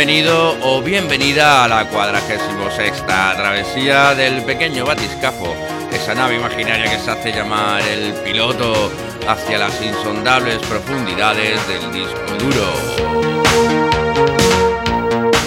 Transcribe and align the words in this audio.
Bienvenido 0.00 0.56
o 0.62 0.80
bienvenida 0.80 1.62
a 1.62 1.68
la 1.68 1.86
46 1.86 2.40
sexta 2.74 3.36
travesía 3.36 4.14
del 4.14 4.42
pequeño 4.44 4.86
batiscafo, 4.86 5.54
esa 5.92 6.14
nave 6.14 6.36
imaginaria 6.36 6.90
que 6.90 6.98
se 6.98 7.10
hace 7.10 7.32
llamar 7.32 7.82
el 7.82 8.14
piloto 8.24 8.90
hacia 9.28 9.58
las 9.58 9.78
insondables 9.82 10.56
profundidades 10.60 11.60
del 11.68 11.92
disco 11.92 12.18
duro. 12.38 12.72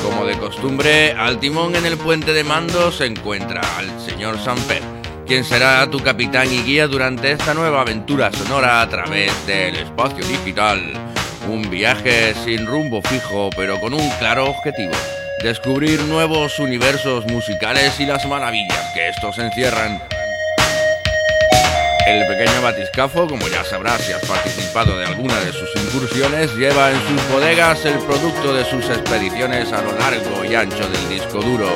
Como 0.04 0.24
de 0.24 0.38
costumbre, 0.38 1.14
al 1.14 1.40
timón 1.40 1.76
en 1.76 1.88
el 1.88 1.98
puente 1.98 2.32
de 2.32 2.44
mando 2.44 2.92
se 2.92 3.08
encuentra 3.08 3.62
al 3.80 4.00
señor 4.00 4.38
Samper, 4.38 4.84
quien 5.26 5.44
será 5.44 5.90
tu 5.90 6.00
capitán 6.00 6.54
y 6.54 6.62
guía 6.62 6.88
durante 6.88 7.32
esta 7.32 7.56
nueva 7.56 7.82
aventura 7.82 8.32
sonora 8.32 8.84
a 8.84 8.88
través 8.88 9.32
del 9.48 9.78
espacio 9.78 10.24
digital 10.24 10.94
un 11.48 11.70
viaje 11.70 12.34
sin 12.46 12.66
rumbo 12.66 13.02
fijo, 13.02 13.50
pero 13.56 13.80
con 13.80 13.94
un 13.94 14.10
claro 14.20 14.46
objetivo. 14.46 14.94
Descubrir 15.42 16.02
nuevos 16.02 16.60
universos 16.60 17.26
musicales 17.26 18.00
y 18.00 18.06
las 18.06 18.26
maravillas 18.26 18.92
que 18.94 19.10
estos 19.10 19.38
encierran. 19.40 20.02
El 22.06 22.28
pequeño 22.28 22.62
batiscafo, 22.62 23.28
como 23.28 23.48
ya 23.48 23.64
sabrás 23.64 24.02
si 24.02 24.12
has 24.12 24.26
participado 24.26 24.98
de 24.98 25.06
alguna 25.06 25.40
de 25.40 25.54
sus 25.54 25.70
incursiones, 25.76 26.54
lleva 26.56 26.92
en 26.92 26.98
sus 27.08 27.32
bodegas 27.32 27.86
el 27.86 27.98
producto 28.00 28.54
de 28.54 28.66
sus 28.66 28.90
expediciones 28.90 29.72
a 29.72 29.82
lo 29.82 29.98
largo 29.98 30.44
y 30.44 30.56
ancho 30.56 30.88
del 30.90 31.10
disco 31.10 31.42
duro. 31.42 31.70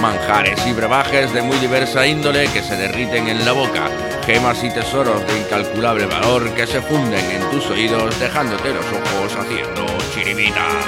Manjares 0.00 0.64
y 0.66 0.72
brebajes 0.72 1.32
de 1.32 1.42
muy 1.42 1.58
diversa 1.58 2.06
índole 2.06 2.48
que 2.48 2.62
se 2.62 2.76
derriten 2.76 3.28
en 3.28 3.44
la 3.44 3.52
boca 3.52 3.88
gemas 4.28 4.62
y 4.62 4.68
tesoros 4.68 5.26
de 5.26 5.38
incalculable 5.38 6.04
valor 6.04 6.52
que 6.52 6.66
se 6.66 6.82
funden 6.82 7.30
en 7.30 7.50
tus 7.50 7.64
oídos 7.70 8.20
dejándote 8.20 8.74
los 8.74 8.84
ojos 8.84 9.34
haciendo 9.34 9.86
chiribitas. 10.12 10.84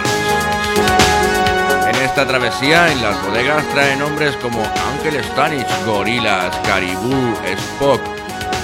En 1.88 1.96
esta 2.02 2.26
travesía 2.26 2.92
en 2.92 3.00
las 3.00 3.24
bodegas 3.24 3.66
trae 3.70 3.96
nombres 3.96 4.36
como 4.42 4.60
Uncle 4.92 5.22
Stanich, 5.22 5.66
Gorilas, 5.86 6.54
Caribou, 6.66 7.34
Spock, 7.46 8.02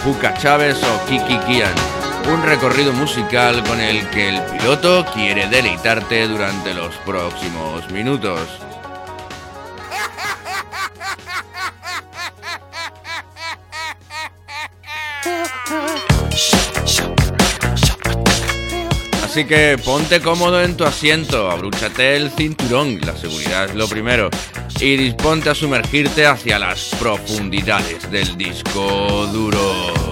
Puka 0.05 0.35
Chávez 0.35 0.77
o 0.85 1.07
Kiki 1.07 1.39
Kian. 1.47 1.73
Un 2.31 2.43
recorrido 2.43 2.93
musical 2.93 3.65
con 3.65 3.81
el 3.81 4.07
que 4.11 4.29
el 4.29 4.43
piloto 4.43 5.07
quiere 5.15 5.49
deleitarte 5.49 6.29
durante 6.29 6.75
los 6.75 6.95
próximos 6.97 7.91
minutos. 7.91 8.41
Así 19.37 19.45
que 19.45 19.77
ponte 19.85 20.23
cómodo 20.23 20.63
en 20.63 20.79
tu 20.79 20.85
asiento, 20.85 21.51
abrúchate 21.51 22.17
el 22.17 22.31
cinturón, 22.31 22.99
la 23.03 23.15
seguridad 23.15 23.67
es 23.67 23.75
lo 23.75 23.87
primero, 23.87 24.31
y 24.81 24.97
disponte 24.97 25.51
a 25.51 25.55
sumergirte 25.55 26.25
hacia 26.25 26.59
las 26.59 26.89
profundidades 26.99 28.11
del 28.11 28.35
disco 28.39 29.29
duro. 29.31 30.06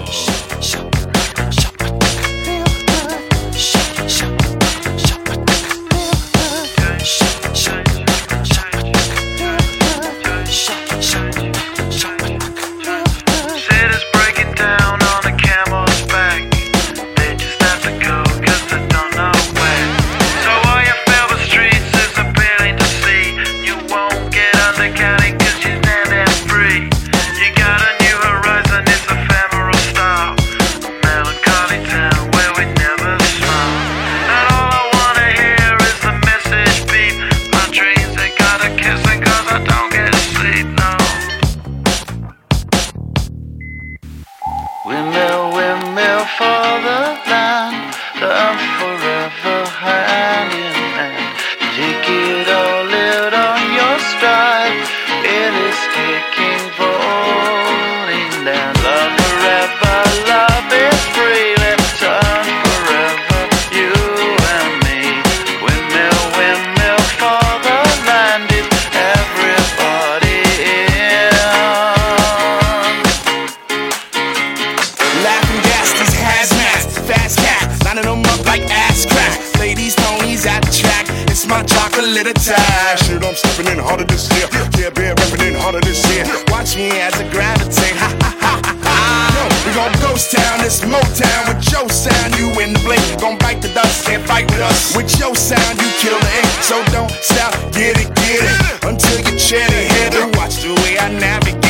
ghost 90.15 90.31
town, 90.31 90.59
it's 90.61 90.79
Motown 90.79 91.55
with 91.55 91.71
your 91.71 91.89
sound. 91.89 92.35
You 92.39 92.47
in 92.61 92.71
the 92.73 92.79
blink, 92.79 93.03
gon' 93.19 93.37
bite 93.37 93.61
the 93.61 93.67
dust, 93.69 94.05
can't 94.05 94.23
fight 94.23 94.49
with 94.49 94.61
us. 94.61 94.95
With 94.95 95.11
your 95.19 95.35
sound, 95.35 95.77
you 95.81 95.89
kill 95.99 96.17
the 96.17 96.31
ink, 96.39 96.63
so 96.63 96.83
don't 96.91 97.11
stop, 97.21 97.53
get 97.73 97.99
it, 97.99 98.15
get 98.15 98.41
it. 98.41 98.85
Until 98.85 99.19
you're 99.19 99.37
it, 99.71 99.91
head 99.91 100.35
watch 100.37 100.63
the 100.63 100.73
way 100.83 100.97
I 100.97 101.09
navigate. 101.19 101.64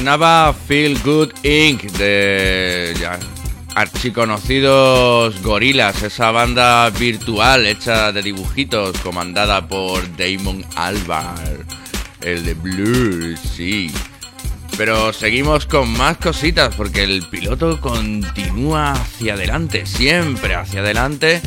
Sonaba 0.00 0.54
Feel 0.54 0.98
Good 1.02 1.30
Inc. 1.42 1.82
de 1.98 2.96
ya, 2.98 3.18
archiconocidos 3.74 5.42
gorilas, 5.42 6.02
esa 6.02 6.30
banda 6.30 6.88
virtual 6.88 7.66
hecha 7.66 8.10
de 8.10 8.22
dibujitos 8.22 8.96
comandada 9.00 9.68
por 9.68 10.00
Damon 10.16 10.64
Albar, 10.74 11.66
el 12.22 12.46
de 12.46 12.54
Blur, 12.54 13.36
sí. 13.36 13.92
Pero 14.78 15.12
seguimos 15.12 15.66
con 15.66 15.90
más 15.90 16.16
cositas 16.16 16.74
porque 16.74 17.02
el 17.02 17.22
piloto 17.24 17.78
continúa 17.78 18.92
hacia 18.92 19.34
adelante, 19.34 19.84
siempre 19.84 20.54
hacia 20.54 20.80
adelante 20.80 21.42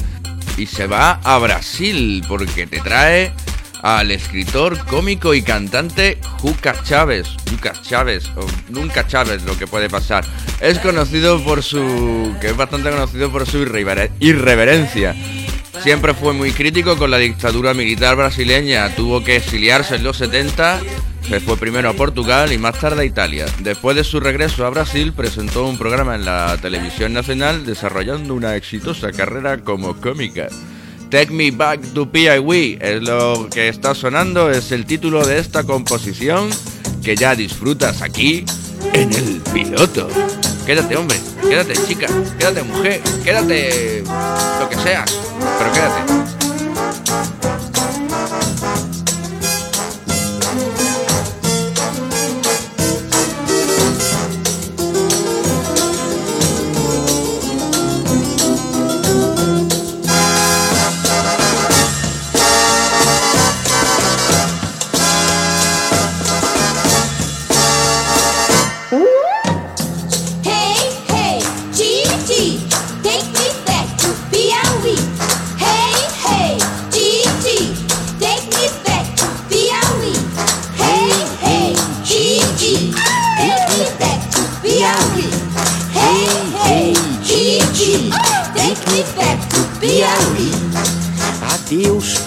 y 0.57 0.67
se 0.67 0.85
va 0.85 1.13
a 1.23 1.39
Brasil 1.39 2.23
porque 2.27 2.67
te 2.67 2.81
trae 2.81 3.33
al 3.83 4.11
escritor, 4.11 4.77
cómico 4.85 5.33
y 5.33 5.41
cantante 5.41 6.17
Juca 6.39 6.73
Chávez. 6.83 7.27
Lucas 7.51 7.81
Chávez, 7.83 8.31
o 8.35 8.45
nunca 8.69 9.05
Chávez, 9.05 9.43
lo 9.43 9.57
que 9.57 9.67
puede 9.67 9.89
pasar. 9.89 10.25
Es 10.59 10.79
conocido 10.79 11.43
por 11.43 11.61
su. 11.61 12.33
que 12.41 12.47
es 12.47 12.57
bastante 12.57 12.89
conocido 12.89 13.29
por 13.29 13.45
su 13.45 13.59
irreverencia. 13.59 15.15
Siempre 15.81 16.13
fue 16.13 16.33
muy 16.33 16.51
crítico 16.51 16.97
con 16.97 17.11
la 17.11 17.17
dictadura 17.17 17.73
militar 17.73 18.15
brasileña. 18.15 18.89
Tuvo 18.95 19.21
que 19.21 19.35
exiliarse 19.35 19.95
en 19.95 20.03
los 20.03 20.17
70. 20.17 20.79
Se 21.27 21.39
fue 21.41 21.57
primero 21.57 21.89
a 21.89 21.93
Portugal 21.93 22.53
y 22.53 22.57
más 22.57 22.79
tarde 22.79 23.01
a 23.01 23.05
Italia. 23.05 23.45
Después 23.59 23.97
de 23.97 24.05
su 24.05 24.21
regreso 24.21 24.65
a 24.65 24.69
Brasil, 24.69 25.11
presentó 25.11 25.67
un 25.67 25.77
programa 25.77 26.15
en 26.15 26.23
la 26.23 26.57
televisión 26.61 27.11
nacional 27.11 27.65
desarrollando 27.65 28.33
una 28.33 28.55
exitosa 28.55 29.11
carrera 29.11 29.57
como 29.57 29.95
cómica. 29.95 30.47
Take 31.13 31.31
Me 31.31 31.51
Back 31.51 31.93
to 31.93 32.09
P.I.W. 32.09 32.79
es 32.81 33.03
lo 33.03 33.47
que 33.47 33.67
está 33.67 33.93
sonando, 33.93 34.49
es 34.49 34.71
el 34.71 34.87
título 34.87 35.23
de 35.23 35.37
esta 35.37 35.63
composición 35.63 36.49
que 37.03 37.15
ya 37.15 37.35
disfrutas 37.35 38.01
aquí 38.01 38.43
en 38.93 39.13
el 39.13 39.39
piloto. 39.53 40.07
Quédate 40.65 40.95
hombre, 40.95 41.19
quédate 41.47 41.73
chica, 41.87 42.07
quédate 42.39 42.63
mujer, 42.63 42.99
quédate 43.23 44.03
lo 44.59 44.67
que 44.67 44.75
seas, 44.77 45.15
pero 45.59 45.71
quédate. 45.71 46.42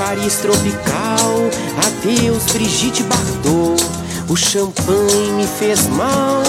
Paris 0.07 0.37
tropical, 0.37 1.51
adeus 1.85 2.45
Brigitte 2.53 3.03
Bardot. 3.03 3.83
O 4.29 4.37
champanhe 4.37 5.33
me 5.33 5.45
fez 5.45 5.89
mal, 5.89 6.45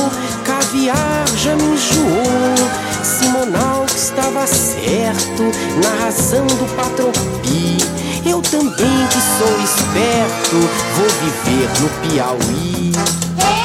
caviar 0.45 1.27
já 1.35 1.55
me 1.55 1.63
enjoou. 1.63 2.55
Simonal 3.03 3.83
estava 3.87 4.45
certo 4.45 5.41
na 5.81 6.05
razão 6.05 6.45
do 6.45 6.75
patropi. 6.75 7.77
Eu 8.29 8.43
também 8.43 9.07
que 9.07 9.21
sou 9.39 9.59
esperto, 9.63 10.57
vou 10.95 11.09
viver 11.23 11.67
no 11.81 11.89
Piauí. 12.11 13.56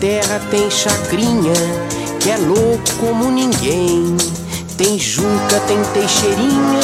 Terra 0.00 0.40
tem 0.50 0.70
chacrinha, 0.70 1.54
que 2.20 2.30
é 2.30 2.36
louco 2.36 2.82
como 3.00 3.30
ninguém. 3.30 4.16
Tem 4.76 4.98
Juca, 4.98 5.60
tem 5.66 5.82
Teixeirinha, 5.94 6.80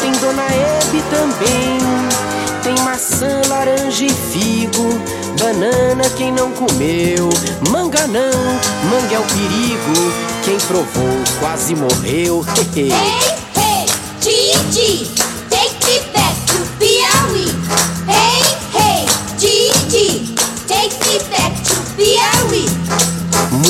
tem 0.00 0.12
Dona 0.12 0.42
Hebe 0.42 1.02
também. 1.10 1.78
Tem 2.62 2.74
maçã, 2.82 3.42
laranja 3.48 4.06
e 4.06 4.10
figo, 4.10 4.88
banana 5.38 6.08
quem 6.16 6.32
não 6.32 6.50
comeu. 6.52 7.28
Manga 7.70 8.06
não, 8.06 8.32
manga 8.90 9.14
é 9.14 9.18
o 9.18 9.24
perigo, 9.24 10.12
quem 10.44 10.56
provou 10.58 11.18
quase 11.40 11.74
morreu. 11.74 12.42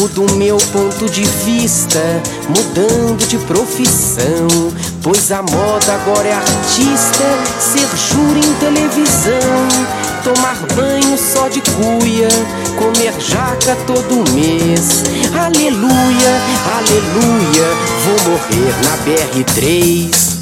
Mudo 0.04 0.34
meu 0.34 0.58
ponto 0.70 1.08
de 1.08 1.22
vista, 1.22 1.98
mudando 2.46 3.26
de 3.26 3.38
profissão. 3.38 4.46
Pois 5.02 5.32
a 5.32 5.40
moda 5.40 5.94
agora 5.94 6.28
é 6.28 6.34
artista, 6.34 7.24
ser 7.58 7.88
júri 7.96 8.40
em 8.40 8.54
televisão. 8.56 9.66
Tomar 10.22 10.58
banho 10.76 11.16
só 11.16 11.48
de 11.48 11.62
cuia, 11.62 12.28
comer 12.78 13.18
jaca 13.18 13.74
todo 13.86 14.30
mês. 14.32 15.04
Aleluia, 15.32 16.32
aleluia, 16.76 17.66
vou 18.04 18.32
morrer 18.32 18.74
na 18.84 18.98
BR3. 19.06 20.33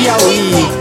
Piauí. 0.00 0.79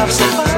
I'm 0.00 0.08
survived. 0.08 0.49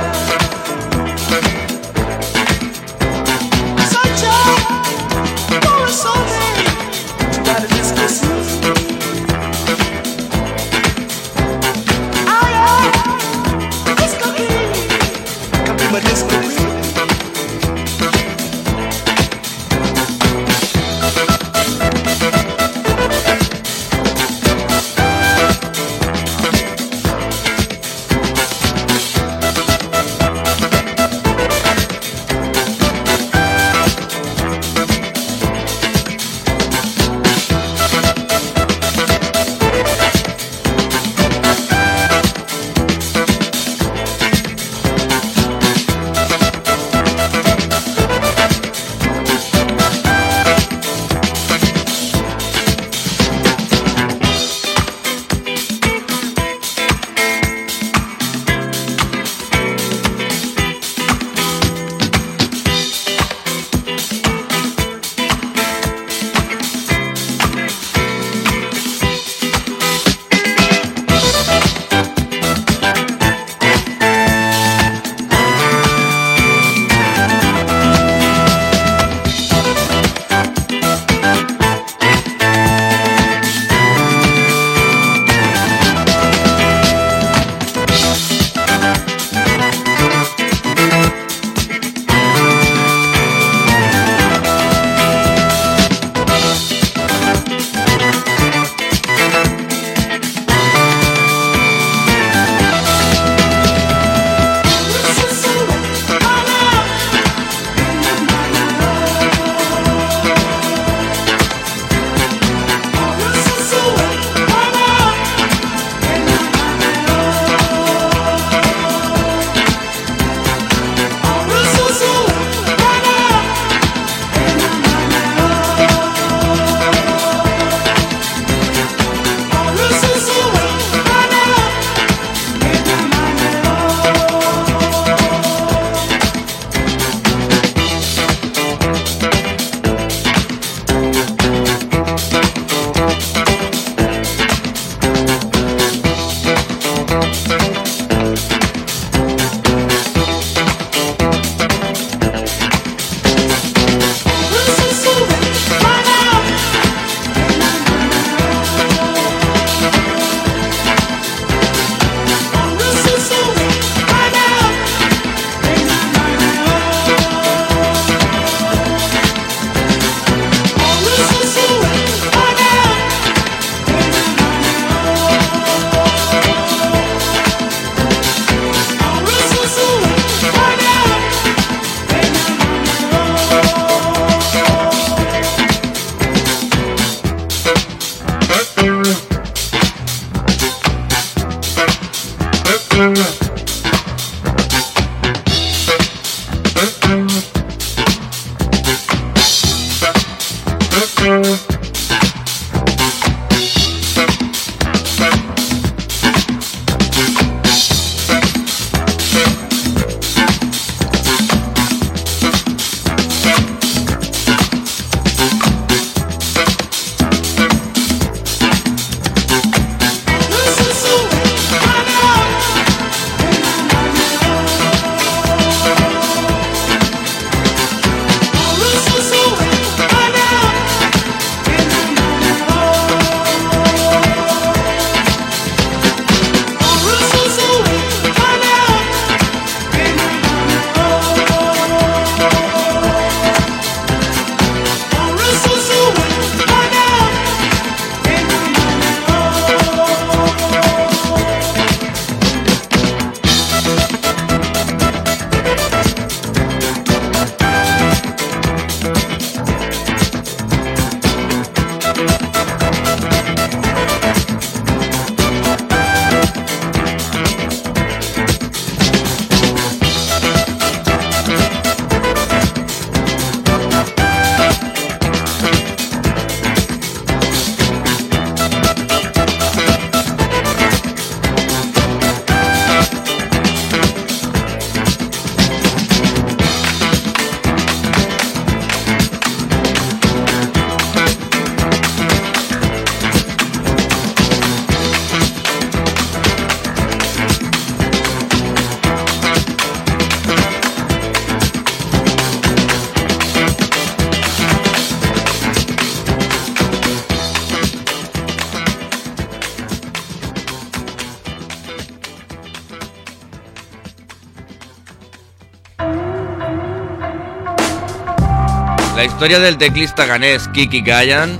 Historia 319.42 319.58
del 319.58 319.76
teclista 319.76 320.25
ganés 320.25 320.68
Kiki 320.68 321.00
Gayan 321.00 321.58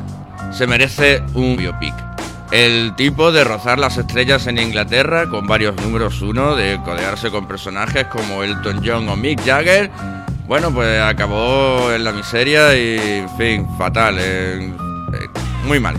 se 0.53 0.69
merece 0.69 1.21
un 1.35 1.57
biopic. 1.57 1.93
El 2.53 2.95
tipo 2.95 3.33
de 3.33 3.43
rozar 3.43 3.81
las 3.81 3.97
estrellas 3.97 4.47
en 4.47 4.59
Inglaterra 4.59 5.29
con 5.29 5.49
varios 5.49 5.75
números 5.75 6.23
uno, 6.23 6.55
de 6.55 6.79
codearse 6.85 7.33
con 7.33 7.49
personajes 7.49 8.07
como 8.07 8.45
Elton 8.45 8.83
John 8.87 9.09
o 9.09 9.17
Mick 9.17 9.45
Jagger, 9.45 9.91
bueno, 10.47 10.73
pues 10.73 11.03
acabó 11.03 11.91
en 11.91 12.05
la 12.05 12.13
miseria 12.13 12.73
y, 12.77 13.19
en 13.19 13.37
fin, 13.37 13.67
fatal, 13.77 14.17
eh, 14.17 14.73
eh, 15.15 15.29
muy 15.65 15.81
mal. 15.81 15.97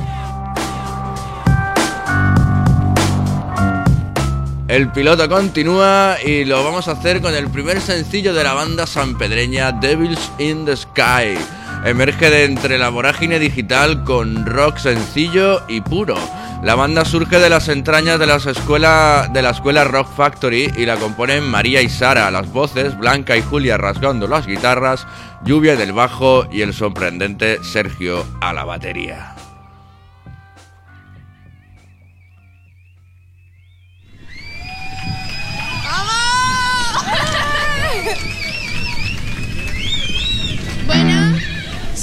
El 4.70 4.90
piloto 4.94 5.28
continúa 5.28 6.16
y 6.26 6.46
lo 6.46 6.64
vamos 6.64 6.88
a 6.88 6.94
hacer 6.94 7.20
con 7.20 7.36
el 7.36 7.50
primer 7.50 7.82
sencillo 7.82 8.34
de 8.34 8.46
la 8.46 8.54
banda 8.54 8.88
sanpedreña 8.88 9.74
Devils 9.74 10.32
in 10.40 10.64
the 10.64 10.78
Sky. 10.78 11.38
Emerge 11.86 12.30
de 12.30 12.46
entre 12.46 12.78
la 12.78 12.88
vorágine 12.88 13.40
digital 13.40 14.06
con 14.06 14.46
rock 14.46 14.78
sencillo 14.78 15.64
y 15.68 15.82
puro. 15.82 16.16
La 16.64 16.76
banda 16.76 17.04
surge 17.04 17.40
de 17.40 17.50
las 17.50 17.68
entrañas 17.68 18.20
de, 18.20 18.26
las 18.26 18.46
escuela, 18.46 19.30
de 19.34 19.42
la 19.42 19.50
escuela 19.50 19.84
Rock 19.84 20.08
Factory 20.16 20.72
y 20.78 20.86
la 20.86 20.96
componen 20.96 21.44
María 21.44 21.82
y 21.82 21.90
Sara 21.90 22.32
las 22.32 22.50
voces, 22.54 22.98
Blanca 22.98 23.36
y 23.36 23.42
Julia 23.42 23.78
rasgando 23.78 24.30
las 24.30 24.48
guitarras, 24.48 25.06
Lluvia 25.44 25.76
del 25.76 25.92
bajo 25.92 26.48
y 26.50 26.62
el 26.62 26.74
sorprendente 26.74 27.62
Sergio 27.64 28.26
a 28.40 28.54
la 28.54 28.64
batería. 28.64 29.33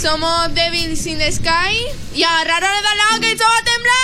Somos 0.00 0.54
Devils 0.54 1.06
in 1.06 1.18
the 1.18 1.30
Sky 1.30 1.76
y 2.14 2.22
agarraros 2.22 2.82
de 2.82 2.96
lado 2.96 3.20
que 3.20 3.32
esto 3.32 3.44
va 3.44 3.58
a 3.58 3.64
temblar. 3.64 3.94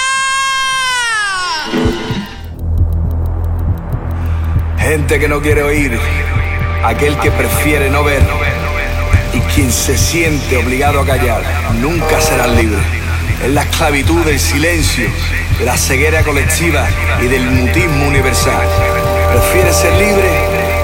Gente 4.79 5.19
que 5.19 5.27
no 5.27 5.41
quiere 5.41 5.63
oír, 5.63 5.99
aquel 6.85 7.19
que 7.19 7.31
prefiere 7.31 7.89
no 7.89 8.05
ver 8.05 8.23
y 9.33 9.41
quien 9.55 9.73
se 9.73 9.97
siente 9.97 10.59
obligado 10.59 11.01
a 11.01 11.07
callar, 11.07 11.43
nunca 11.81 12.21
será 12.21 12.47
libre. 12.47 12.83
Es 13.43 13.51
la 13.53 13.63
esclavitud 13.63 14.23
del 14.23 14.39
silencio, 14.39 15.09
de 15.59 15.65
la 15.65 15.79
ceguera 15.79 16.23
colectiva 16.25 16.87
y 17.23 17.27
del 17.27 17.51
mutismo 17.51 18.07
universal. 18.07 18.69
¿Prefiere 19.33 19.73
ser 19.73 19.95
libre 19.95 20.29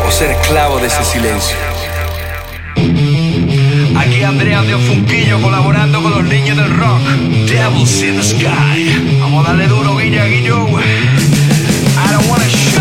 o 0.07 0.11
ser 0.11 0.31
esclavo 0.31 0.79
de 0.79 0.87
ese 0.87 1.05
silencio? 1.05 1.72
Andrea 4.25 4.63
de 4.63 4.77
Funquillo 4.77 5.41
colaborando 5.41 6.01
con 6.03 6.13
los 6.13 6.25
niños 6.25 6.57
del 6.57 6.71
rock. 6.77 7.01
Devils 7.47 8.03
in 8.03 8.17
the 8.17 8.23
Sky. 8.23 9.19
Vamos 9.21 9.45
a 9.45 9.51
darle 9.51 9.67
duro, 9.67 9.97
guiño, 9.97 10.25
guiño. 10.27 10.69
I 10.69 12.13
don't 12.13 12.29
wanna 12.29 12.72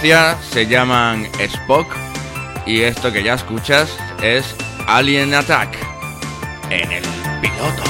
Se 0.00 0.64
llaman 0.68 1.26
Spock 1.40 1.96
y 2.66 2.82
esto 2.82 3.12
que 3.12 3.24
ya 3.24 3.34
escuchas 3.34 3.90
es 4.22 4.54
Alien 4.86 5.34
Attack 5.34 5.76
en 6.70 6.92
el 6.92 7.02
piloto. 7.40 7.82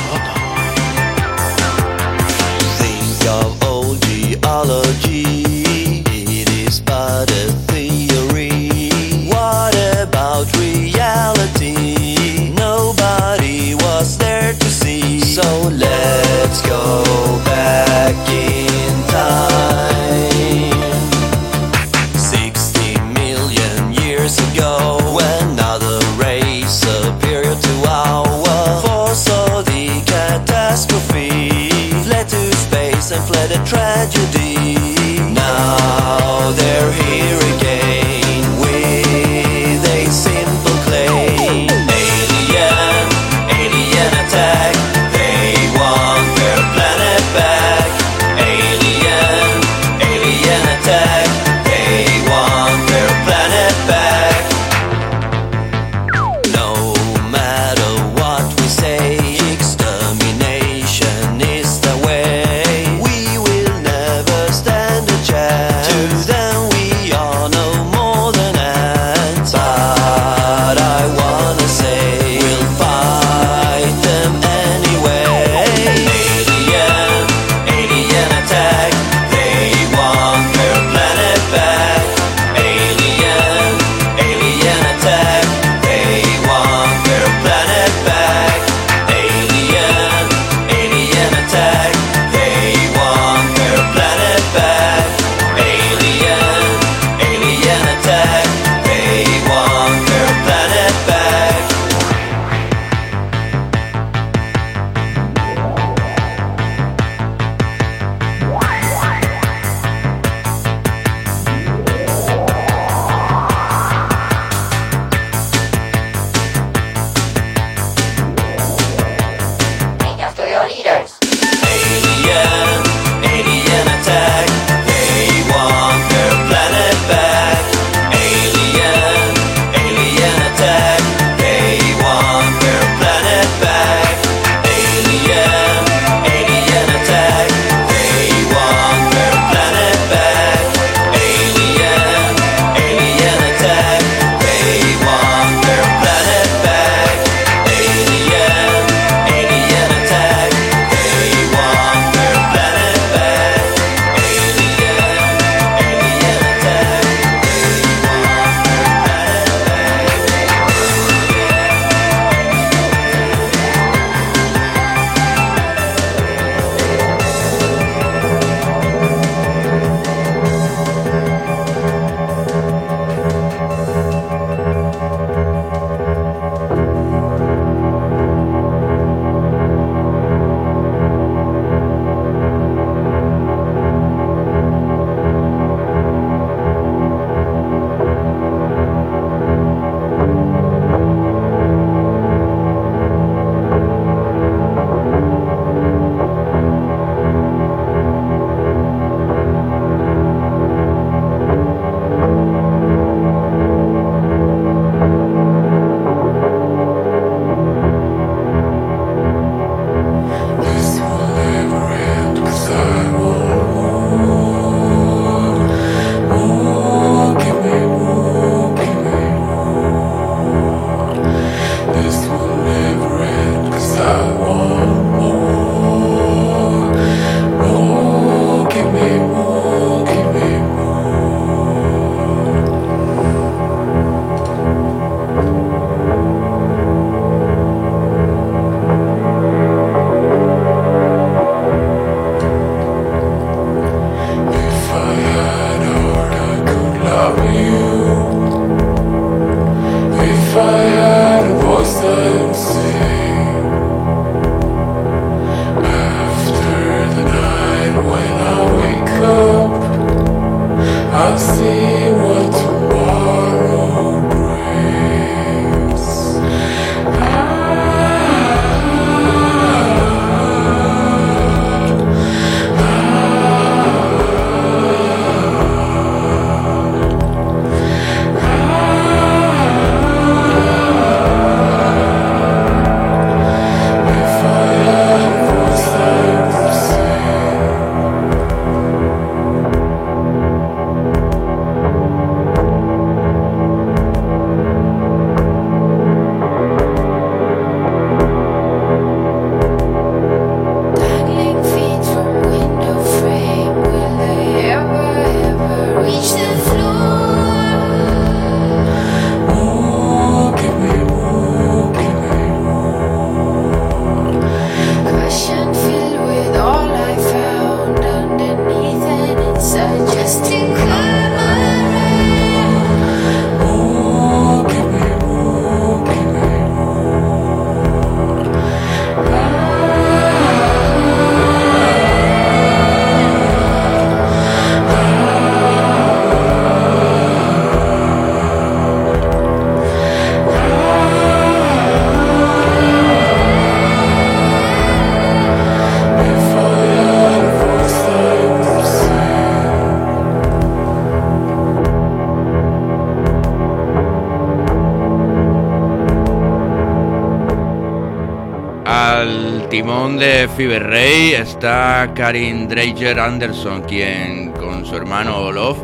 Timón 360.09 360.19
de 360.19 360.49
Fever 360.57 360.89
Ray 360.89 361.33
está 361.35 362.11
Karin 362.15 362.67
Dreyer 362.67 363.21
Anderson, 363.21 363.83
quien 363.83 364.53
con 364.53 364.87
su 364.87 364.97
hermano 364.97 365.37
Olof 365.39 365.79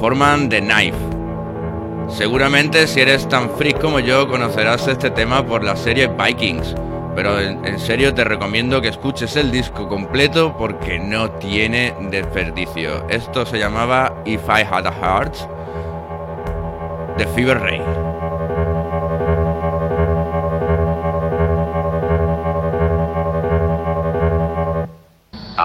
forman 0.00 0.50
The 0.50 0.60
Knife. 0.60 0.98
Seguramente 2.08 2.86
si 2.86 3.00
eres 3.00 3.26
tan 3.28 3.48
freak 3.50 3.80
como 3.80 4.00
yo 4.00 4.28
conocerás 4.28 4.86
este 4.88 5.10
tema 5.10 5.46
por 5.46 5.64
la 5.64 5.76
serie 5.76 6.08
Vikings, 6.08 6.74
pero 7.14 7.40
en, 7.40 7.64
en 7.64 7.78
serio 7.78 8.12
te 8.12 8.24
recomiendo 8.24 8.82
que 8.82 8.88
escuches 8.88 9.34
el 9.36 9.50
disco 9.50 9.88
completo 9.88 10.54
porque 10.58 10.98
no 10.98 11.30
tiene 11.30 11.94
desperdicio. 12.10 13.08
Esto 13.08 13.46
se 13.46 13.58
llamaba 13.58 14.14
If 14.26 14.42
I 14.46 14.62
Had 14.62 14.86
a 14.86 14.92
Heart 14.92 15.36
de 17.16 17.26
Fever 17.28 17.60
Ray. 17.60 18.13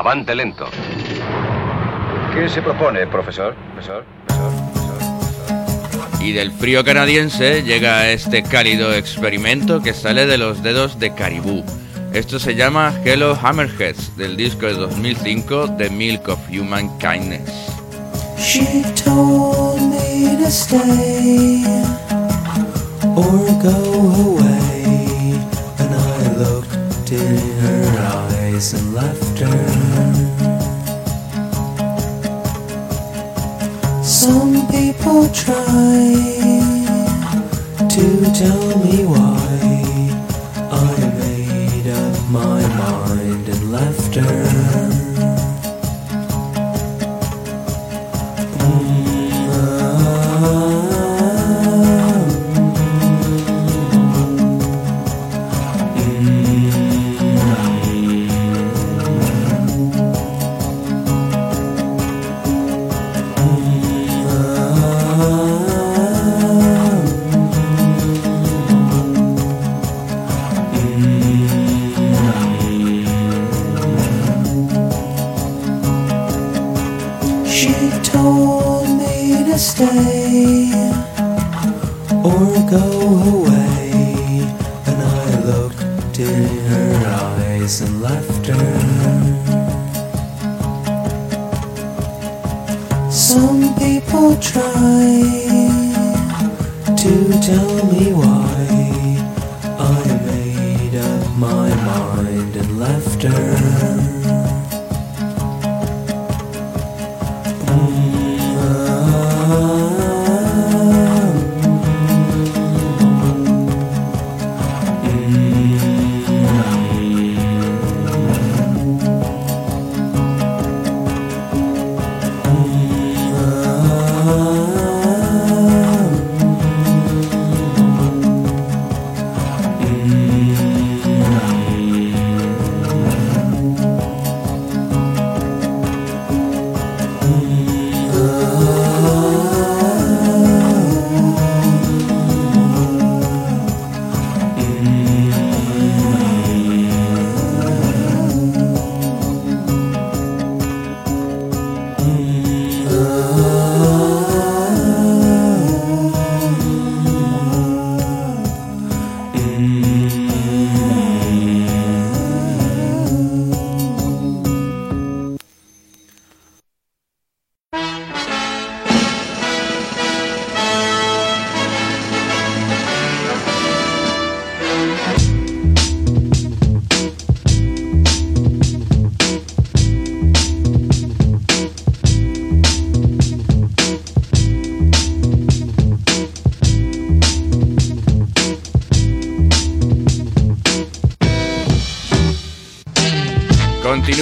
Avante 0.10 0.34
lento. 0.34 0.65
¿Qué 2.34 2.50
se 2.50 2.63
propone, 2.63 3.06
profesor? 3.06 3.54
Profesor, 3.76 4.04
profesor, 4.26 4.56
profesor. 4.74 6.19
Y 6.19 6.32
del 6.32 6.52
frío 6.52 6.84
canadiense 6.84 7.62
llega 7.62 8.10
este 8.10 8.41
cálido 8.41 8.91
experimento 8.91 9.84
que 9.84 9.93
sale 9.93 10.26
de 10.26 10.39
los 10.39 10.63
dedos 10.63 10.98
de 10.98 11.13
Caribou. 11.13 11.63
Esto 12.12 12.39
se 12.39 12.56
llama 12.56 12.91
Hello 13.06 13.38
Hammerheads 13.39 14.17
del 14.17 14.36
disco 14.36 14.65
de 14.65 14.74
2005 14.74 15.76
The 15.78 15.91
Milk 15.91 16.28
of 16.28 16.39
Human 16.50 16.89
Kindness. 16.98 17.48
She 18.39 18.82
told 19.06 19.80
me 19.80 20.43
to 20.43 20.50
stay 20.50 21.84
or 23.15 23.48
go 23.62 24.39
away, 24.39 25.38
and 25.78 25.93
I 25.93 26.36
looked 26.36 27.12
in 27.12 27.38
her 27.60 28.08
eyes 28.08 28.18
and 28.60 28.93
left 28.93 29.39
her. 29.39 30.43
Some 34.04 34.67
people 34.67 35.30
try 35.30 36.13
to 37.88 38.06
tell 38.34 38.78
me 38.84 39.06
why 39.06 40.12
I 40.72 40.98
made 41.19 41.88
up 41.88 42.30
my 42.30 42.62
mind 42.76 43.48
and 43.48 43.72
left 43.72 44.15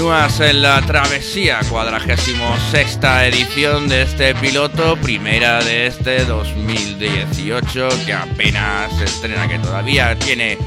Continúas 0.07 0.39
en 0.39 0.61
la 0.61 0.81
travesía, 0.83 1.59
cuadragésimo 1.69 2.55
sexta 2.71 3.27
edición 3.27 3.89
de 3.89 4.03
este 4.03 4.33
piloto, 4.35 4.95
primera 4.95 5.61
de 5.61 5.87
este 5.87 6.23
2018, 6.23 7.89
que 8.05 8.13
apenas 8.13 8.97
se 8.97 9.03
estrena, 9.03 9.49
que 9.49 9.59
todavía 9.59 10.17
tiene 10.17 10.57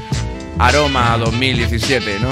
aroma 0.59 1.13
a 1.13 1.17
2017, 1.17 2.19
¿no? 2.19 2.29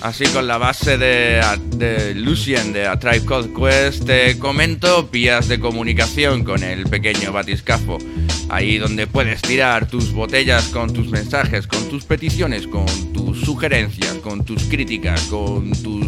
Así 0.00 0.26
con 0.26 0.46
la 0.46 0.58
base 0.58 0.96
de, 0.96 1.42
de 1.70 2.14
Lucien 2.14 2.72
de 2.72 2.86
A 2.86 3.00
Tribe 3.00 3.24
Called 3.26 3.52
Quest, 3.52 4.04
te 4.04 4.38
comento 4.38 5.08
vías 5.10 5.48
de 5.48 5.58
comunicación 5.58 6.44
con 6.44 6.62
el 6.62 6.84
pequeño 6.84 7.32
batiscafo. 7.32 7.98
Ahí 8.48 8.78
donde 8.78 9.08
puedes 9.08 9.42
tirar 9.42 9.88
tus 9.88 10.12
botellas 10.12 10.68
con 10.68 10.92
tus 10.92 11.08
mensajes, 11.08 11.66
con 11.66 11.88
tus 11.88 12.04
peticiones, 12.04 12.68
con 12.68 12.84
sugerencias, 13.44 14.14
con 14.14 14.44
tus 14.44 14.64
críticas, 14.64 15.22
con 15.24 15.70
tus 15.82 16.06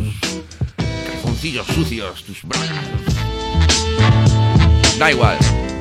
calzoncillos 0.77 1.67
sucios, 1.67 2.25
tus 2.25 2.43
bragas. 2.43 2.85
Da 4.99 5.11
igual. 5.11 5.37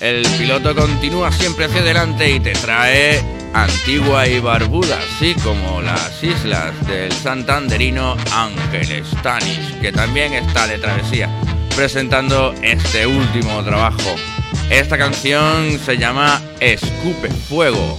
El 0.00 0.26
piloto 0.36 0.74
continúa 0.74 1.30
siempre 1.30 1.66
hacia 1.66 1.80
adelante 1.80 2.28
y 2.28 2.40
te 2.40 2.52
trae 2.54 3.22
Antigua 3.54 4.26
y 4.26 4.40
Barbuda, 4.40 4.98
así 4.98 5.34
como 5.44 5.80
las 5.80 6.22
islas 6.24 6.72
del 6.86 7.12
santanderino 7.12 8.16
Ángel 8.32 9.04
Stanis, 9.04 9.60
que 9.80 9.92
también 9.92 10.32
está 10.32 10.66
de 10.66 10.78
travesía 10.78 11.28
presentando 11.76 12.54
este 12.62 13.06
último 13.06 13.62
trabajo. 13.64 14.14
Esta 14.70 14.98
canción 14.98 15.78
se 15.78 15.96
llama 15.96 16.40
Escupe 16.60 17.28
Fuego. 17.28 17.98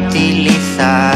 είναι 0.00 0.32
λιθά. 0.32 1.12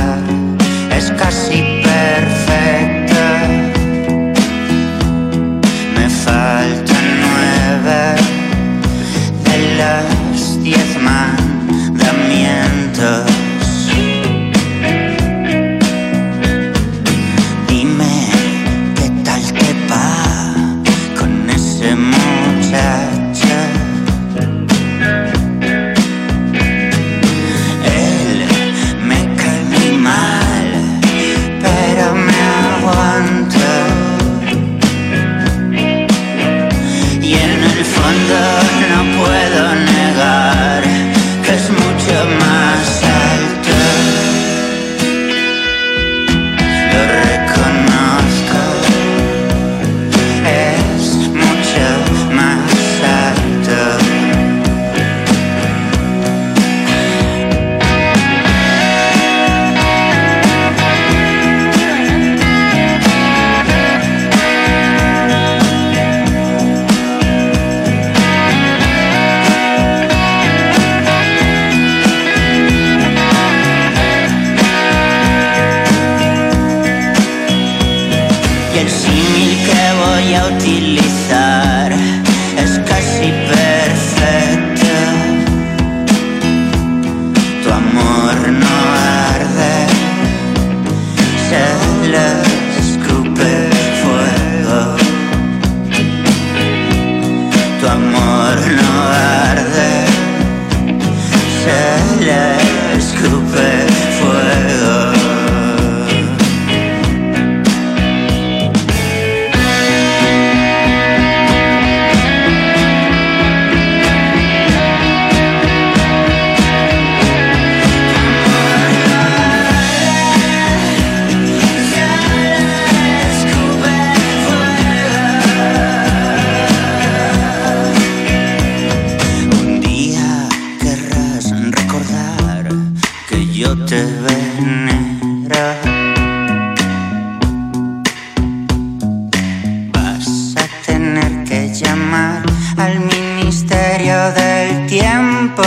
llamar 141.81 142.43
al 142.79 143.01
Ministerio 143.01 144.17
del 144.33 144.87
Tiempo. 144.87 145.63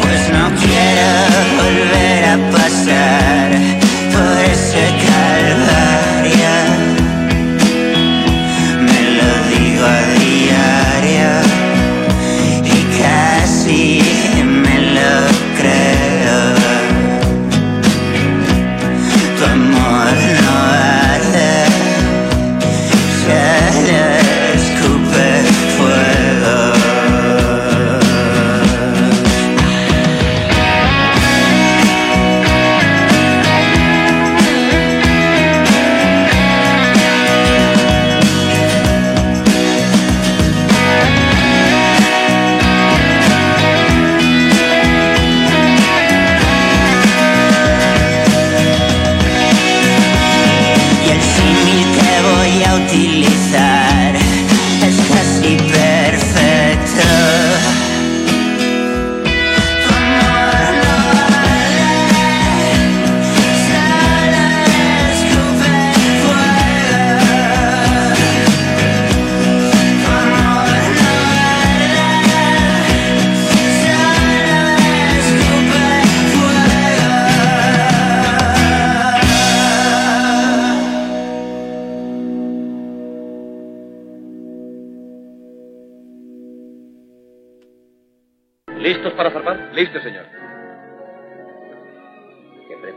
Pues 0.00 0.30
no 0.32 0.50
quiero 0.60 1.08
volver 1.62 2.24
a 2.24 2.50
pasar. 2.50 3.73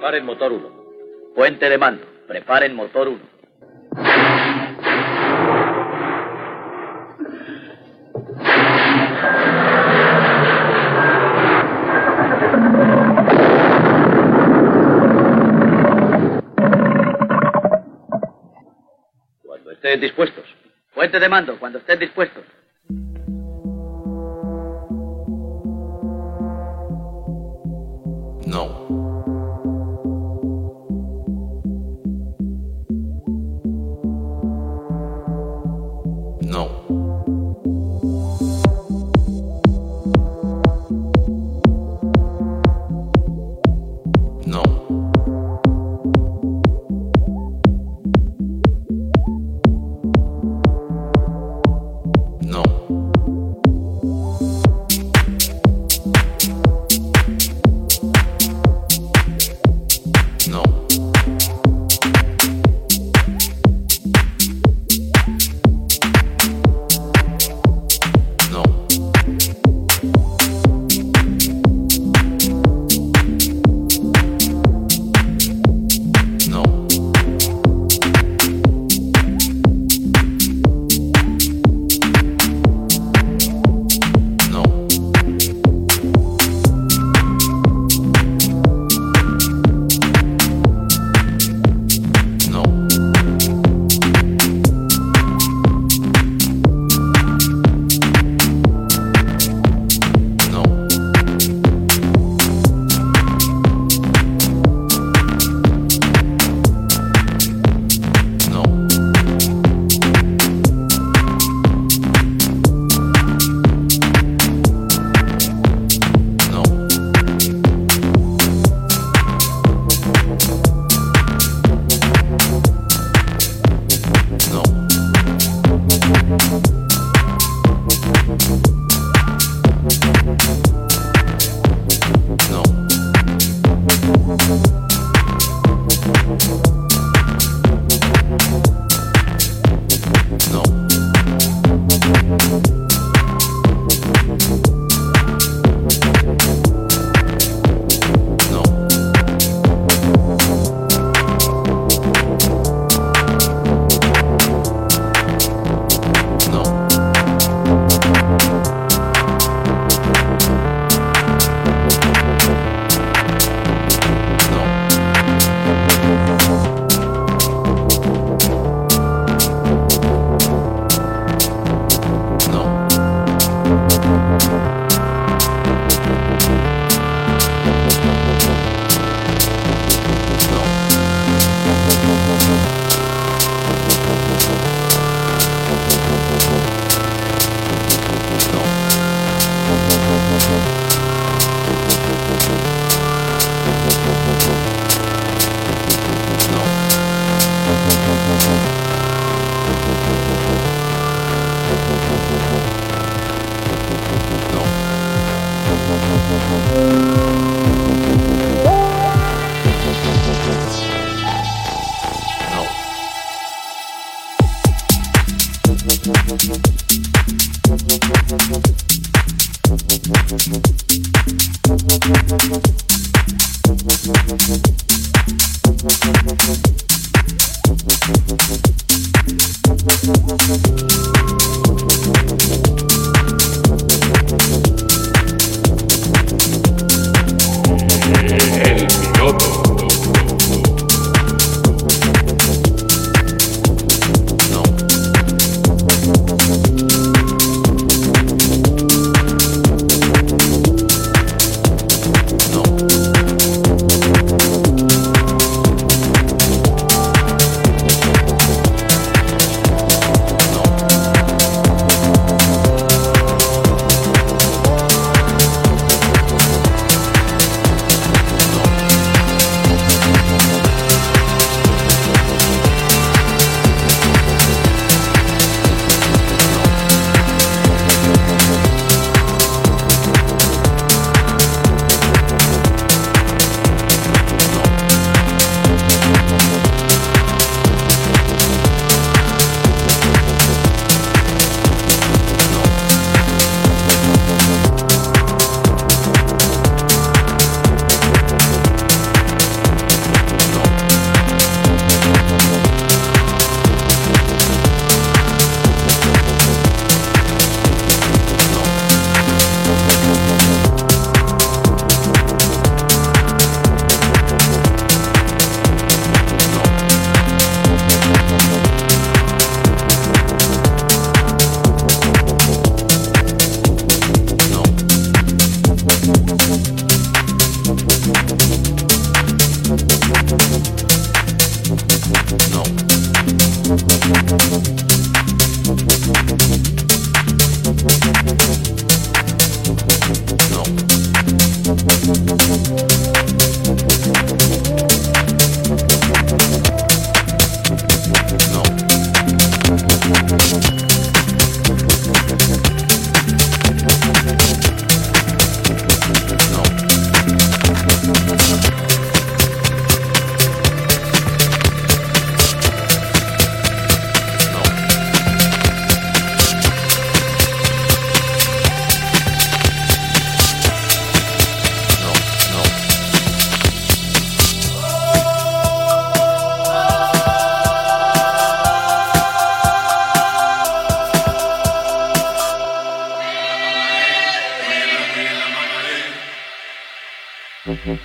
Preparen 0.08 0.26
motor 0.26 0.54
1. 0.54 1.34
Puente 1.36 1.70
de 1.70 1.78
mando. 1.78 2.06
Preparen 2.28 2.74
motor 2.74 3.10
1. 3.10 3.20
Cuando 19.44 19.72
estén 19.72 20.00
dispuestos. 20.00 20.46
Puente 20.94 21.20
de 21.20 21.28
mando, 21.28 21.60
cuando 21.60 21.80
estén 21.80 22.00
dispuestos. 22.00 22.46
No. 28.46 29.07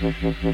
Mm-hmm. 0.02 0.52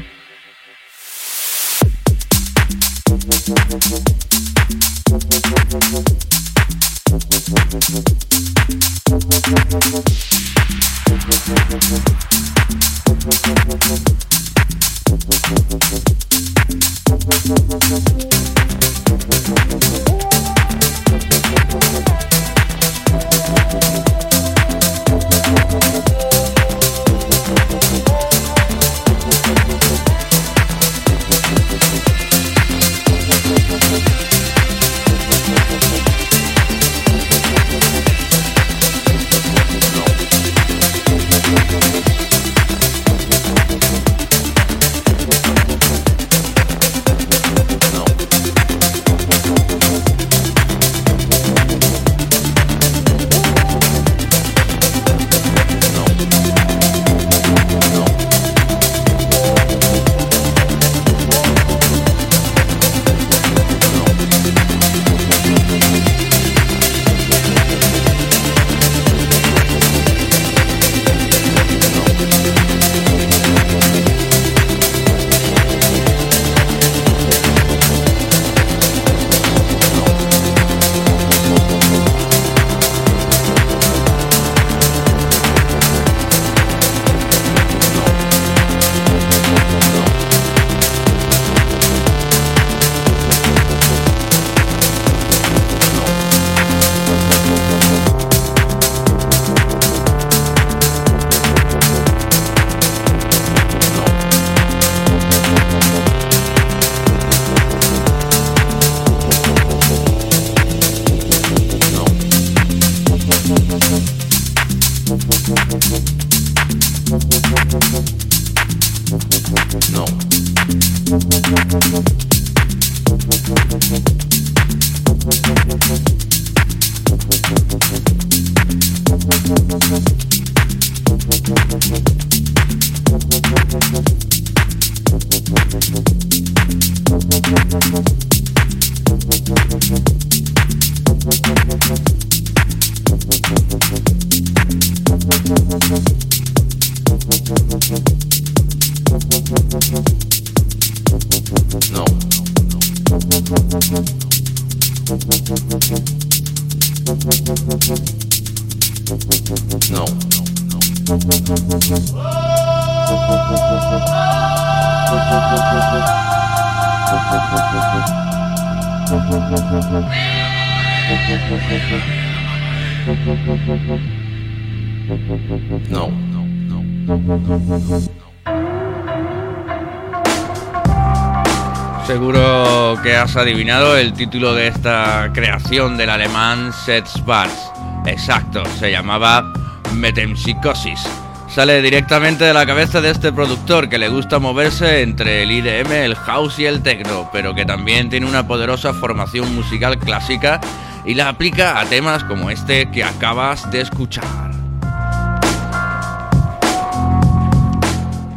Has 183.19 183.35
adivinado 183.35 183.97
el 183.97 184.13
título 184.13 184.53
de 184.53 184.67
esta 184.67 185.29
creación 185.33 185.97
del 185.97 186.09
alemán 186.09 186.71
Seth 186.71 187.25
Bars. 187.25 187.69
Exacto, 188.05 188.63
se 188.79 188.91
llamaba 188.91 189.51
Metempsicosis. 189.93 191.01
Sale 191.49 191.81
directamente 191.81 192.45
de 192.45 192.53
la 192.53 192.65
cabeza 192.65 193.01
de 193.01 193.11
este 193.11 193.33
productor 193.33 193.89
que 193.89 193.97
le 193.97 194.07
gusta 194.07 194.39
moverse 194.39 195.01
entre 195.01 195.43
el 195.43 195.51
IDM, 195.51 195.91
el 195.91 196.15
house 196.15 196.59
y 196.59 196.65
el 196.65 196.81
techno, 196.81 197.29
pero 197.33 197.53
que 197.53 197.65
también 197.65 198.09
tiene 198.09 198.25
una 198.25 198.47
poderosa 198.47 198.93
formación 198.93 199.53
musical 199.53 199.99
clásica 199.99 200.61
y 201.03 201.13
la 201.13 201.27
aplica 201.27 201.81
a 201.81 201.85
temas 201.85 202.23
como 202.23 202.49
este 202.49 202.89
que 202.89 203.03
acabas 203.03 203.69
de 203.69 203.81
escuchar. 203.81 204.23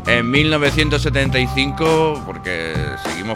En 0.09 0.29
1975, 0.29 2.23
porque 2.27 2.75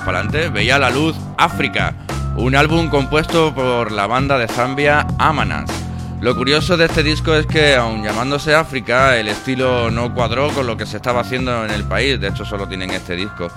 para 0.05 0.21
adelante, 0.21 0.49
veía 0.49 0.79
la 0.79 0.91
luz 0.91 1.17
África, 1.39 1.95
un 2.37 2.55
álbum 2.55 2.89
compuesto 2.89 3.55
por 3.55 3.93
la 3.93 4.07
banda 4.07 4.39
de 4.39 4.49
Zambia 4.49 5.07
Amanas. 5.19 5.71
Lo 6.21 6.35
curioso 6.35 6.77
de 6.77 6.87
este 6.87 7.03
disco 7.03 7.35
es 7.35 7.47
que, 7.47 7.77
aun 7.77 8.03
llamándose 8.03 8.55
África, 8.55 9.19
el 9.19 9.29
estilo 9.29 9.91
no 9.91 10.15
cuadró 10.15 10.49
con 10.51 10.67
lo 10.67 10.77
que 10.77 10.87
se 10.87 10.97
estaba 10.97 11.21
haciendo 11.21 11.65
en 11.65 11.71
el 11.71 11.85
país. 11.85 12.19
De 12.19 12.29
hecho, 12.29 12.45
solo 12.45 12.67
tienen 12.67 12.91
este 12.91 13.17
disco. 13.17 13.49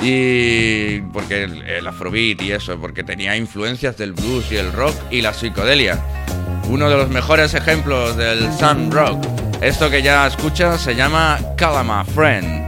Y 0.00 1.00
porque 1.12 1.44
el, 1.44 1.62
el 1.62 1.86
afrobeat 1.86 2.42
y 2.42 2.52
eso, 2.52 2.78
porque 2.78 3.02
tenía 3.02 3.36
influencias 3.36 3.96
del 3.96 4.12
blues 4.12 4.52
y 4.52 4.56
el 4.56 4.72
rock 4.72 4.94
y 5.10 5.20
la 5.20 5.32
psicodelia. 5.34 5.98
Uno 6.68 6.88
de 6.88 6.96
los 6.96 7.08
mejores 7.08 7.54
ejemplos 7.54 8.16
del 8.16 8.52
sun 8.52 8.90
rock. 8.92 9.24
Esto 9.60 9.90
que 9.90 10.02
ya 10.02 10.26
escuchas 10.26 10.80
se 10.80 10.94
llama 10.94 11.38
Calama 11.56 12.04
Friend. 12.04 12.66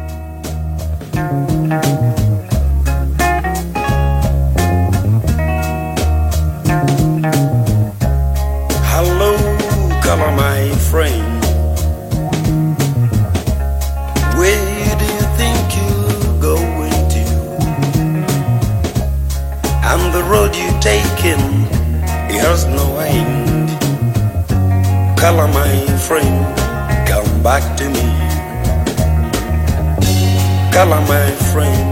Has 22.49 22.65
no 22.65 22.99
end. 23.01 23.69
Color 25.21 25.49
my 25.49 25.75
friend, 26.07 26.37
come 27.07 27.31
back 27.43 27.65
to 27.77 27.85
me. 27.97 28.09
Color 30.73 31.03
my 31.15 31.29
friend, 31.53 31.89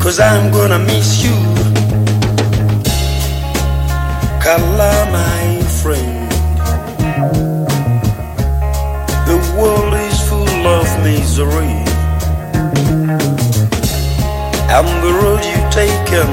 cause 0.00 0.20
I'm 0.20 0.52
gonna 0.52 0.78
miss 0.78 1.24
you. 1.24 1.36
Color 4.46 4.98
my 5.18 5.44
friend. 5.80 6.30
The 9.30 9.38
world 9.58 9.94
is 10.08 10.18
full 10.28 10.62
of 10.78 10.88
misery. 11.02 11.74
And 14.76 14.88
the 15.04 15.12
road 15.20 15.42
you've 15.50 15.70
taken 15.82 16.30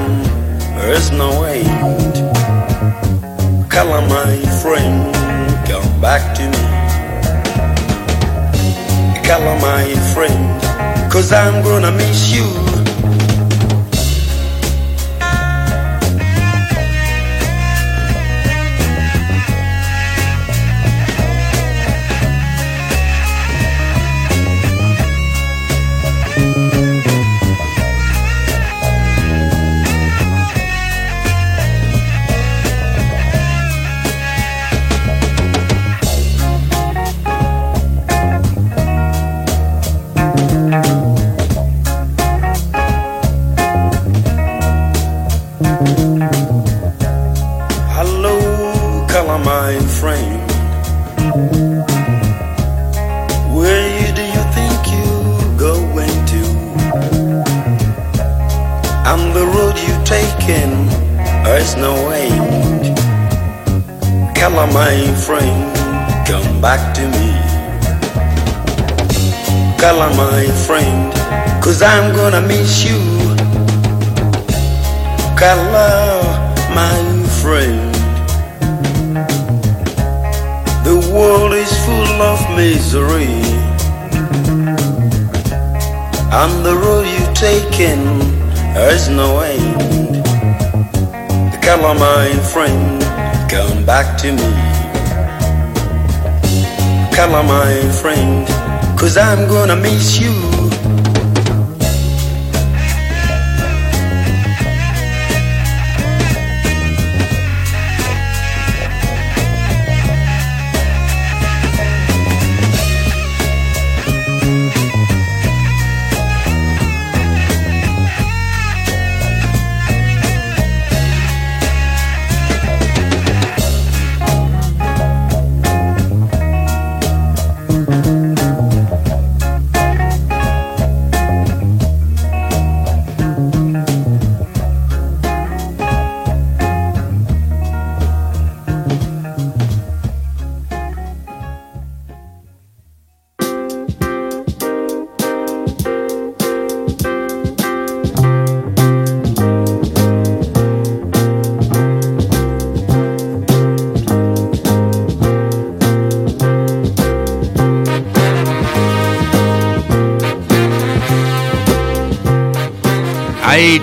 has 0.78 1.10
no 1.10 1.42
end. 1.42 2.37
Calamine 3.68 4.46
friend, 4.62 5.14
come 5.66 6.00
back 6.00 6.34
to 6.36 6.42
me. 6.42 6.68
my 9.60 9.84
friend, 10.14 11.12
cause 11.12 11.32
I'm 11.32 11.62
gonna 11.62 11.92
miss 11.92 12.32
you. 12.32 12.67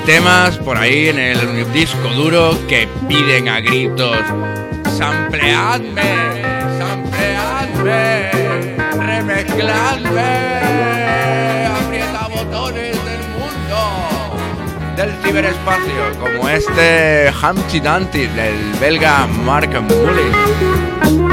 temas 0.06 0.58
por 0.60 0.78
ahí 0.78 1.10
en 1.10 1.18
el 1.18 1.74
disco 1.74 2.08
duro 2.10 2.56
que 2.68 2.88
piden 3.08 3.50
a 3.50 3.60
gritos: 3.60 4.18
¡Sampleadme! 4.98 6.44
¡Sampleadme! 6.78 8.32
¡Remezcladme! 9.04 10.58
¡Aprieta 11.68 12.28
botones 12.28 12.96
del 13.04 13.24
mundo! 13.36 13.78
Del 14.96 15.12
ciberespacio, 15.24 16.20
como 16.20 16.50
este 16.50 17.32
Hamchi 17.42 17.80
Dantis 17.80 18.34
del 18.36 18.56
belga 18.80 19.26
Mark 19.28 19.72
Mullin. 19.82 21.25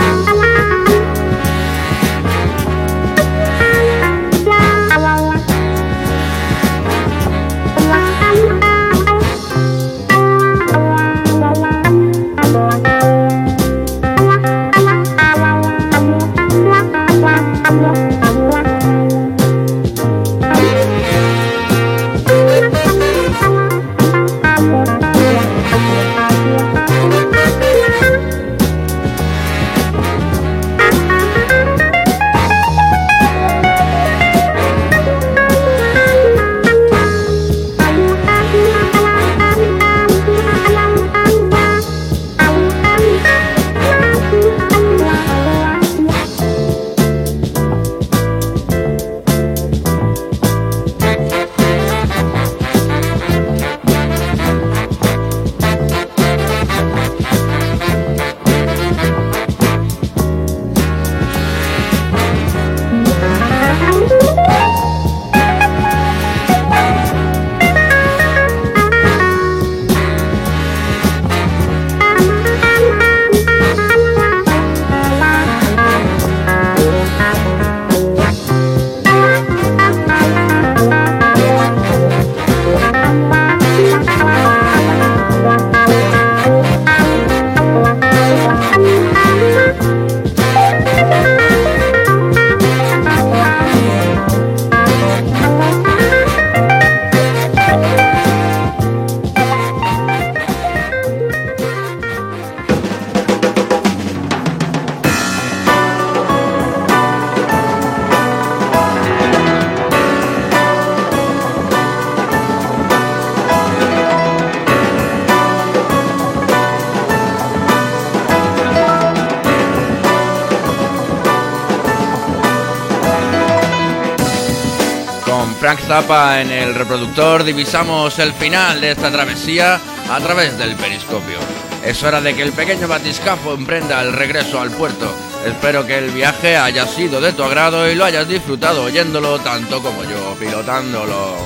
Frank 125.72 125.88
Zappa 125.88 126.42
en 126.42 126.50
el 126.50 126.74
reproductor, 126.74 127.44
divisamos 127.44 128.18
el 128.18 128.34
final 128.34 128.78
de 128.82 128.90
esta 128.90 129.10
travesía 129.10 129.80
a 130.10 130.20
través 130.20 130.58
del 130.58 130.76
periscopio. 130.76 131.38
Es 131.82 132.02
hora 132.02 132.20
de 132.20 132.34
que 132.34 132.42
el 132.42 132.52
pequeño 132.52 132.86
batiscafo 132.86 133.54
emprenda 133.54 134.02
el 134.02 134.12
regreso 134.12 134.60
al 134.60 134.70
puerto. 134.70 135.10
Espero 135.46 135.86
que 135.86 135.96
el 135.96 136.10
viaje 136.10 136.58
haya 136.58 136.86
sido 136.86 137.22
de 137.22 137.32
tu 137.32 137.42
agrado 137.42 137.90
y 137.90 137.94
lo 137.94 138.04
hayas 138.04 138.28
disfrutado 138.28 138.82
oyéndolo 138.82 139.38
tanto 139.38 139.82
como 139.82 140.04
yo 140.04 140.36
pilotándolo. 140.38 141.36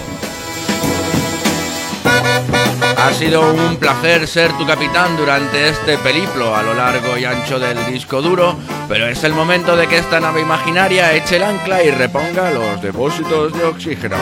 Ha 2.96 3.12
sido 3.12 3.52
un 3.52 3.76
placer 3.76 4.26
ser 4.26 4.52
tu 4.58 4.66
capitán 4.66 5.16
durante 5.16 5.68
este 5.68 5.98
periplo 5.98 6.56
a 6.56 6.64
lo 6.64 6.74
largo 6.74 7.16
y 7.16 7.24
ancho 7.24 7.60
del 7.60 7.86
disco 7.86 8.20
duro, 8.20 8.56
pero 8.88 9.06
es 9.06 9.22
el 9.24 9.32
momento 9.32 9.76
de 9.76 9.86
que 9.86 9.98
esta 9.98 10.20
nave 10.20 10.40
imaginaria 10.40 11.14
eche 11.14 11.36
el 11.36 11.44
ancla 11.44 11.82
y 11.82 11.90
reponga 11.90 12.50
los 12.50 12.80
depósitos 12.80 13.52
de 13.52 13.64
oxígeno. 13.64 14.16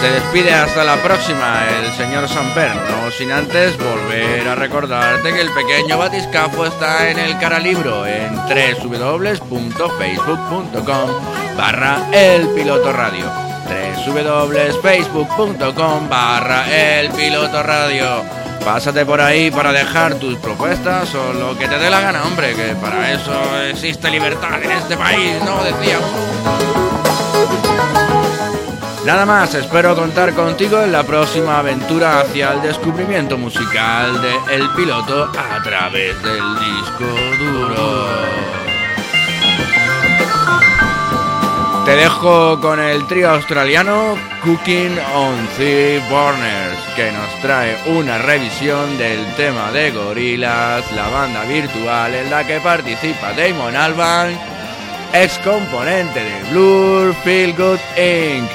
Se 0.00 0.10
despide 0.10 0.52
hasta 0.52 0.84
la 0.84 0.96
próxima 1.02 1.66
el 1.68 1.92
señor 1.92 2.28
Samper, 2.28 2.74
no 2.74 3.10
sin 3.10 3.30
antes 3.30 3.76
volver 3.78 4.48
a 4.48 4.54
recordarte 4.54 5.32
que 5.32 5.40
el 5.40 5.50
pequeño 5.50 5.98
batiscafo 5.98 6.66
está 6.66 7.10
en 7.10 7.18
el 7.18 7.38
caralibro 7.38 8.06
en 8.06 8.34
www.facebook.com 8.34 11.10
barra 11.56 12.08
el 12.12 12.48
piloto 12.48 12.92
radio 12.92 13.41
www.facebook.com 14.06 16.08
barra 16.08 16.70
el 16.70 17.10
piloto 17.10 17.62
radio 17.62 18.24
Pásate 18.64 19.04
por 19.04 19.20
ahí 19.20 19.50
para 19.50 19.72
dejar 19.72 20.14
tus 20.16 20.36
propuestas 20.36 21.12
o 21.14 21.32
lo 21.32 21.58
que 21.58 21.66
te 21.66 21.78
dé 21.78 21.90
la 21.90 22.00
gana, 22.00 22.24
hombre, 22.24 22.54
que 22.54 22.76
para 22.76 23.12
eso 23.12 23.32
existe 23.68 24.08
libertad 24.08 24.62
en 24.62 24.70
este 24.70 24.96
país, 24.96 25.34
¿no? 25.44 25.64
Decía. 25.64 25.98
Nada 29.04 29.26
más, 29.26 29.52
espero 29.54 29.96
contar 29.96 30.32
contigo 30.32 30.80
en 30.80 30.92
la 30.92 31.02
próxima 31.02 31.58
aventura 31.58 32.20
hacia 32.20 32.52
el 32.52 32.62
descubrimiento 32.62 33.36
musical 33.36 34.22
de 34.22 34.54
El 34.54 34.70
Piloto 34.76 35.32
a 35.36 35.60
través 35.62 36.22
del 36.22 36.58
disco 36.60 37.04
duro. 37.40 38.61
Te 41.92 41.98
dejo 41.98 42.58
con 42.58 42.80
el 42.80 43.06
trío 43.06 43.28
australiano 43.28 44.16
Cooking 44.42 44.98
on 45.14 45.46
Three 45.56 45.98
Burners, 46.08 46.78
que 46.96 47.12
nos 47.12 47.38
trae 47.42 47.76
una 47.84 48.16
revisión 48.16 48.96
del 48.96 49.22
tema 49.34 49.70
de 49.72 49.90
Gorillaz, 49.90 50.90
la 50.92 51.08
banda 51.10 51.44
virtual 51.44 52.14
en 52.14 52.30
la 52.30 52.46
que 52.46 52.60
participa 52.60 53.34
Damon 53.34 53.76
Albarn, 53.76 54.34
ex 55.12 55.38
componente 55.40 56.24
de 56.24 56.50
Blur, 56.50 57.14
Feel 57.24 57.52
Good 57.54 57.80
Inc. 57.98 58.50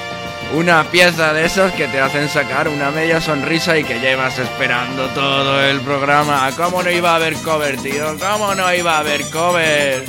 Una 0.56 0.84
pieza 0.86 1.32
de 1.32 1.46
esos 1.46 1.72
que 1.74 1.88
te 1.90 2.02
hacen 2.02 2.30
sacar 2.30 2.68
una 2.68 2.90
media 2.90 3.22
sonrisa 3.22 3.78
y 3.78 3.84
que 3.84 4.00
llevas 4.00 4.40
esperando 4.40 5.10
todo 5.10 5.62
el 5.62 5.80
programa. 5.82 6.50
¿Cómo 6.58 6.82
no 6.82 6.90
iba 6.90 7.12
a 7.12 7.16
haber 7.18 7.36
cover, 7.44 7.78
tío? 7.78 8.18
¿Cómo 8.18 8.56
no 8.56 8.74
iba 8.74 8.96
a 8.96 9.00
haber 9.02 9.30
cover? 9.30 10.04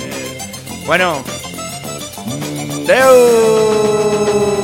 Bueno, 0.86 1.22
đeo 2.88 4.57